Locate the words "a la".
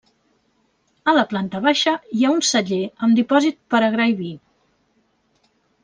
1.11-1.25